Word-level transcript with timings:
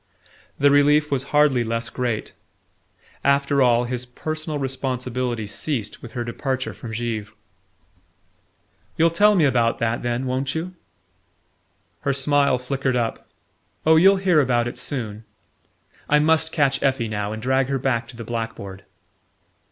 The 0.57 0.71
relief 0.71 1.11
was 1.11 1.25
hardly 1.25 1.63
less 1.63 1.91
great. 1.91 2.33
After 3.23 3.61
all, 3.61 3.83
his 3.83 4.03
personal 4.03 4.57
responsibility 4.57 5.45
ceased 5.45 6.01
with 6.01 6.13
her 6.13 6.23
departure 6.23 6.73
from 6.73 6.91
Givre. 6.91 7.31
"You'll 8.97 9.11
tell 9.11 9.35
me 9.35 9.45
about 9.45 9.77
that, 9.77 10.01
then 10.01 10.25
won't 10.25 10.55
you?" 10.55 10.73
Her 11.99 12.13
smile 12.13 12.57
flickered 12.57 12.95
up. 12.95 13.29
"Oh, 13.85 13.95
you'll 13.95 14.15
hear 14.15 14.41
about 14.41 14.67
it 14.67 14.79
soon...I 14.79 16.17
must 16.17 16.51
catch 16.51 16.81
Effie 16.81 17.07
now 17.07 17.31
and 17.31 17.39
drag 17.39 17.67
her 17.67 17.77
back 17.77 18.07
to 18.07 18.17
the 18.17 18.23
blackboard." 18.23 18.83